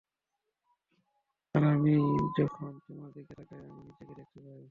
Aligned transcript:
আর 1.55 1.63
আমি 1.73 1.95
যখন 2.39 2.71
তোমার 2.85 3.09
দিকে 3.15 3.33
তাকাই 3.39 3.59
আমি 3.63 3.81
নিজেকে 3.81 4.13
দেখতে 4.13 4.39
পায়। 4.39 4.59